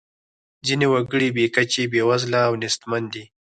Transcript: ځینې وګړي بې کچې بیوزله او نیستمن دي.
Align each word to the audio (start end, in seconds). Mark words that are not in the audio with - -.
ځینې 0.65 0.85
وګړي 0.89 1.27
بې 1.35 1.45
کچې 1.55 1.83
بیوزله 1.91 2.39
او 2.47 2.53
نیستمن 2.63 3.03
دي. 3.13 3.23